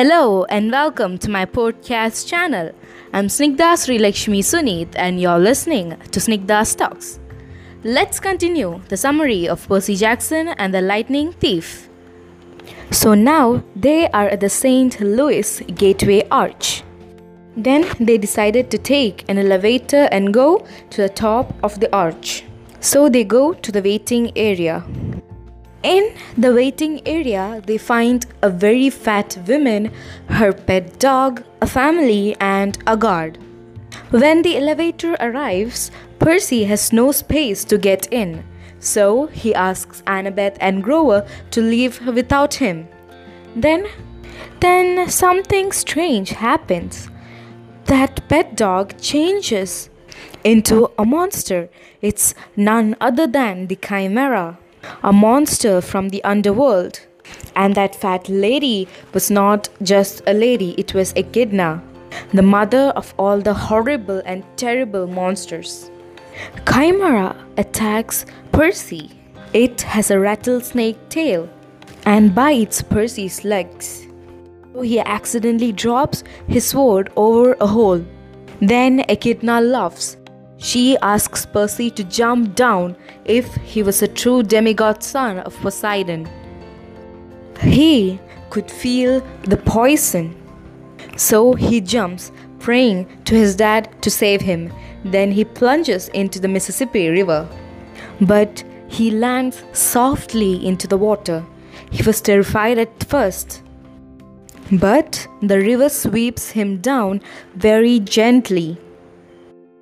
Hello 0.00 0.44
and 0.44 0.72
welcome 0.72 1.18
to 1.18 1.28
my 1.28 1.44
podcast 1.44 2.26
channel. 2.26 2.72
I'm 3.12 3.26
Snigdha 3.26 3.76
Sri 3.76 3.98
Lakshmi 3.98 4.40
Sunit 4.40 4.88
and 4.94 5.20
you're 5.20 5.38
listening 5.38 5.90
to 6.10 6.20
Snigdha 6.20 6.74
Talks. 6.74 7.20
Let's 7.84 8.18
continue 8.18 8.80
the 8.88 8.96
summary 8.96 9.46
of 9.46 9.68
Percy 9.68 9.96
Jackson 9.96 10.48
and 10.56 10.72
the 10.72 10.80
Lightning 10.80 11.32
Thief. 11.32 11.90
So 12.90 13.12
now 13.12 13.62
they 13.76 14.08
are 14.12 14.26
at 14.28 14.40
the 14.40 14.48
St. 14.48 14.98
Louis 15.02 15.60
Gateway 15.74 16.26
Arch. 16.30 16.82
Then 17.54 17.84
they 18.00 18.16
decided 18.16 18.70
to 18.70 18.78
take 18.78 19.28
an 19.28 19.36
elevator 19.36 20.08
and 20.10 20.32
go 20.32 20.66
to 20.88 21.02
the 21.02 21.10
top 21.10 21.52
of 21.62 21.78
the 21.78 21.94
arch. 21.94 22.44
So 22.80 23.10
they 23.10 23.24
go 23.24 23.52
to 23.52 23.70
the 23.70 23.82
waiting 23.82 24.32
area. 24.34 24.82
In 25.82 26.14
the 26.36 26.52
waiting 26.52 27.00
area, 27.06 27.62
they 27.64 27.78
find 27.78 28.26
a 28.42 28.50
very 28.50 28.90
fat 28.90 29.38
woman, 29.48 29.90
her 30.28 30.52
pet 30.52 30.98
dog, 30.98 31.42
a 31.62 31.66
family, 31.66 32.36
and 32.38 32.76
a 32.86 32.98
guard. 32.98 33.38
When 34.10 34.42
the 34.42 34.58
elevator 34.58 35.16
arrives, 35.20 35.90
Percy 36.18 36.64
has 36.64 36.92
no 36.92 37.12
space 37.12 37.64
to 37.64 37.78
get 37.78 38.12
in, 38.12 38.44
so 38.78 39.28
he 39.28 39.54
asks 39.54 40.02
Annabeth 40.06 40.58
and 40.60 40.84
Grover 40.84 41.26
to 41.52 41.62
leave 41.62 42.06
without 42.06 42.54
him. 42.54 42.86
Then, 43.56 43.86
then 44.60 45.08
something 45.08 45.72
strange 45.72 46.30
happens. 46.30 47.08
That 47.86 48.28
pet 48.28 48.54
dog 48.54 49.00
changes 49.00 49.88
into 50.44 50.90
a 50.98 51.06
monster. 51.06 51.70
It's 52.02 52.34
none 52.54 52.96
other 53.00 53.26
than 53.26 53.68
the 53.68 53.76
Chimera 53.76 54.58
a 55.02 55.12
monster 55.12 55.80
from 55.80 56.08
the 56.08 56.22
underworld. 56.24 57.00
And 57.56 57.74
that 57.74 57.94
fat 57.94 58.28
lady 58.28 58.88
was 59.12 59.30
not 59.30 59.68
just 59.82 60.22
a 60.26 60.32
lady, 60.34 60.74
it 60.78 60.94
was 60.94 61.12
Echidna, 61.16 61.82
the 62.32 62.42
mother 62.42 62.92
of 62.96 63.14
all 63.18 63.40
the 63.40 63.54
horrible 63.54 64.22
and 64.24 64.44
terrible 64.56 65.06
monsters. 65.06 65.90
Chimera 66.66 67.36
attacks 67.56 68.26
Percy. 68.52 69.10
It 69.52 69.82
has 69.82 70.10
a 70.10 70.18
rattlesnake 70.18 71.08
tail 71.08 71.48
and 72.06 72.34
bites 72.34 72.82
Percy's 72.82 73.44
legs. 73.44 74.06
He 74.82 75.00
accidentally 75.00 75.72
drops 75.72 76.22
his 76.46 76.64
sword 76.64 77.10
over 77.16 77.56
a 77.60 77.66
hole. 77.66 78.04
Then 78.60 79.04
Echidna 79.08 79.60
laughs 79.60 80.16
she 80.60 80.96
asks 80.98 81.46
Percy 81.46 81.90
to 81.90 82.04
jump 82.04 82.54
down 82.54 82.94
if 83.24 83.54
he 83.56 83.82
was 83.82 84.02
a 84.02 84.08
true 84.08 84.42
demigod 84.42 85.02
son 85.02 85.38
of 85.38 85.56
Poseidon. 85.56 86.28
He 87.60 88.20
could 88.50 88.70
feel 88.70 89.26
the 89.44 89.56
poison. 89.56 90.36
So 91.16 91.54
he 91.54 91.80
jumps, 91.80 92.30
praying 92.58 93.08
to 93.24 93.34
his 93.34 93.56
dad 93.56 93.90
to 94.02 94.10
save 94.10 94.42
him. 94.42 94.72
Then 95.04 95.32
he 95.32 95.44
plunges 95.44 96.08
into 96.08 96.38
the 96.38 96.48
Mississippi 96.48 97.08
River. 97.08 97.48
But 98.20 98.62
he 98.88 99.10
lands 99.10 99.62
softly 99.72 100.66
into 100.66 100.86
the 100.86 100.98
water. 100.98 101.42
He 101.90 102.02
was 102.02 102.20
terrified 102.20 102.76
at 102.76 103.04
first. 103.04 103.62
But 104.70 105.26
the 105.40 105.58
river 105.58 105.88
sweeps 105.88 106.50
him 106.50 106.78
down 106.78 107.22
very 107.54 107.98
gently. 107.98 108.76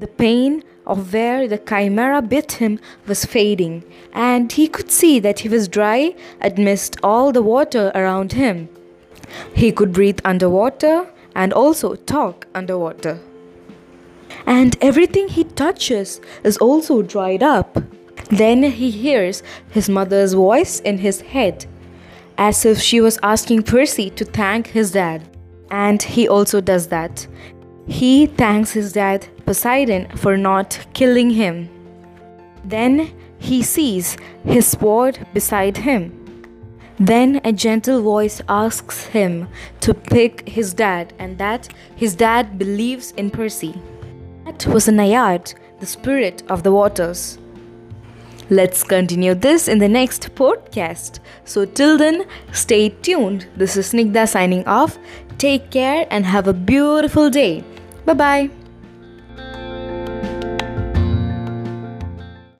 The 0.00 0.08
pain 0.08 0.64
of 0.86 1.12
where 1.12 1.46
the 1.46 1.58
chimera 1.58 2.20
bit 2.20 2.52
him 2.52 2.80
was 3.06 3.24
fading, 3.24 3.84
and 4.12 4.50
he 4.50 4.66
could 4.66 4.90
see 4.90 5.20
that 5.20 5.40
he 5.40 5.48
was 5.48 5.68
dry 5.68 6.16
amidst 6.40 6.96
all 7.02 7.30
the 7.30 7.42
water 7.42 7.92
around 7.94 8.32
him. 8.32 8.68
He 9.54 9.70
could 9.70 9.92
breathe 9.92 10.18
underwater 10.24 11.06
and 11.34 11.52
also 11.52 11.94
talk 11.94 12.46
underwater. 12.54 13.20
And 14.46 14.76
everything 14.80 15.28
he 15.28 15.44
touches 15.44 16.20
is 16.42 16.56
also 16.58 17.02
dried 17.02 17.42
up. 17.42 17.78
Then 18.30 18.64
he 18.64 18.90
hears 18.90 19.42
his 19.70 19.88
mother's 19.88 20.34
voice 20.34 20.80
in 20.80 20.98
his 20.98 21.20
head, 21.20 21.66
as 22.36 22.64
if 22.64 22.80
she 22.80 23.00
was 23.00 23.18
asking 23.22 23.62
Percy 23.62 24.10
to 24.10 24.24
thank 24.24 24.66
his 24.66 24.90
dad. 24.90 25.22
And 25.70 26.02
he 26.02 26.28
also 26.28 26.60
does 26.60 26.88
that. 26.88 27.26
He 27.86 28.26
thanks 28.26 28.72
his 28.72 28.92
dad 28.92 29.28
Poseidon 29.46 30.08
for 30.16 30.36
not 30.36 30.78
killing 30.92 31.30
him. 31.30 31.68
Then 32.64 33.12
he 33.38 33.62
sees 33.62 34.16
his 34.44 34.66
sword 34.66 35.26
beside 35.34 35.76
him. 35.78 36.20
Then 36.98 37.40
a 37.44 37.52
gentle 37.52 38.02
voice 38.02 38.40
asks 38.48 39.06
him 39.06 39.48
to 39.80 39.92
pick 39.92 40.48
his 40.48 40.72
dad, 40.72 41.12
and 41.18 41.36
that 41.38 41.68
his 41.96 42.14
dad 42.14 42.58
believes 42.58 43.10
in 43.12 43.30
Percy. 43.30 43.74
That 44.44 44.66
was 44.66 44.88
a 44.88 44.92
Naiad, 44.92 45.54
the 45.80 45.86
spirit 45.86 46.42
of 46.48 46.62
the 46.62 46.72
waters. 46.72 47.38
Let's 48.50 48.84
continue 48.84 49.34
this 49.34 49.68
in 49.68 49.78
the 49.78 49.88
next 49.88 50.34
podcast. 50.34 51.18
So, 51.44 51.64
till 51.64 51.98
then, 51.98 52.26
stay 52.52 52.90
tuned. 52.90 53.46
This 53.56 53.76
is 53.76 53.92
Snigdha 53.92 54.28
signing 54.28 54.66
off. 54.66 54.98
Take 55.38 55.70
care 55.70 56.06
and 56.10 56.24
have 56.26 56.46
a 56.46 56.52
beautiful 56.52 57.30
day. 57.30 57.64
Bye 58.04 58.14
bye. 58.14 58.63